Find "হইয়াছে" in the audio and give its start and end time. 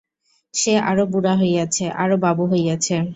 1.37-1.85, 2.51-2.95